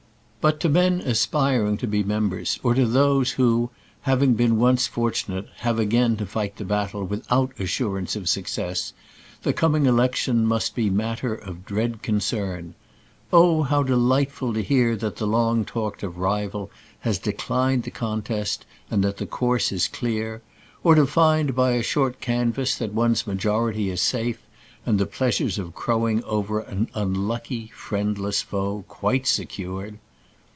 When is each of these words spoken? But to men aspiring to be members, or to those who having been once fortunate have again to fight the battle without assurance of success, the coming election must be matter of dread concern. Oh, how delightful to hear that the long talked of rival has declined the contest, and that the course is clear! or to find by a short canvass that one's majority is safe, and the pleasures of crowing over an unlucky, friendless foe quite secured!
But 0.43 0.59
to 0.61 0.69
men 0.69 1.01
aspiring 1.01 1.77
to 1.77 1.85
be 1.85 2.01
members, 2.01 2.59
or 2.63 2.73
to 2.73 2.87
those 2.87 3.33
who 3.33 3.69
having 4.01 4.33
been 4.33 4.57
once 4.57 4.87
fortunate 4.87 5.47
have 5.57 5.77
again 5.77 6.17
to 6.17 6.25
fight 6.25 6.55
the 6.55 6.65
battle 6.65 7.03
without 7.03 7.51
assurance 7.59 8.15
of 8.15 8.27
success, 8.27 8.91
the 9.43 9.53
coming 9.53 9.85
election 9.85 10.47
must 10.47 10.73
be 10.73 10.89
matter 10.89 11.35
of 11.35 11.63
dread 11.63 12.01
concern. 12.01 12.73
Oh, 13.31 13.61
how 13.61 13.83
delightful 13.83 14.51
to 14.55 14.63
hear 14.63 14.95
that 14.95 15.17
the 15.17 15.27
long 15.27 15.63
talked 15.63 16.01
of 16.01 16.17
rival 16.17 16.71
has 17.01 17.19
declined 17.19 17.83
the 17.83 17.91
contest, 17.91 18.65
and 18.89 19.03
that 19.03 19.17
the 19.17 19.27
course 19.27 19.71
is 19.71 19.87
clear! 19.87 20.41
or 20.83 20.95
to 20.95 21.05
find 21.05 21.53
by 21.55 21.73
a 21.73 21.83
short 21.83 22.19
canvass 22.19 22.73
that 22.79 22.95
one's 22.95 23.27
majority 23.27 23.91
is 23.91 24.01
safe, 24.01 24.41
and 24.87 24.97
the 24.97 25.05
pleasures 25.05 25.59
of 25.59 25.75
crowing 25.75 26.23
over 26.23 26.61
an 26.61 26.89
unlucky, 26.95 27.67
friendless 27.75 28.41
foe 28.41 28.83
quite 28.87 29.27
secured! 29.27 29.99